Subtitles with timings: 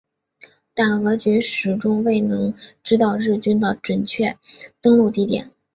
[0.73, 4.35] 但俄军始终未能知道日军的准确
[4.81, 5.51] 登陆地点。